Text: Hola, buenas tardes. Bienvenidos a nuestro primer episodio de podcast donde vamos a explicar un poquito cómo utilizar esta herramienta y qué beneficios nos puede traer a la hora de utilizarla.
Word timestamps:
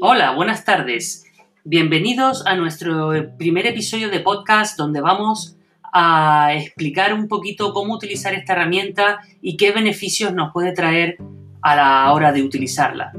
Hola, 0.00 0.32
buenas 0.32 0.64
tardes. 0.64 1.24
Bienvenidos 1.64 2.46
a 2.46 2.56
nuestro 2.56 3.12
primer 3.36 3.66
episodio 3.66 4.08
de 4.08 4.20
podcast 4.20 4.78
donde 4.78 5.00
vamos 5.00 5.56
a 5.92 6.54
explicar 6.54 7.12
un 7.12 7.28
poquito 7.28 7.72
cómo 7.72 7.94
utilizar 7.94 8.34
esta 8.34 8.54
herramienta 8.54 9.20
y 9.42 9.56
qué 9.56 9.72
beneficios 9.72 10.32
nos 10.32 10.52
puede 10.52 10.72
traer 10.72 11.18
a 11.62 11.76
la 11.76 12.12
hora 12.12 12.32
de 12.32 12.42
utilizarla. 12.42 13.12